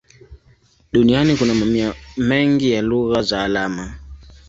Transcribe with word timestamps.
Duniani 0.91 1.37
kuna 1.37 1.53
mamia 1.53 1.93
mengi 2.17 2.71
ya 2.71 2.81
lugha 2.81 3.21
za 3.21 3.43
alama. 3.43 3.95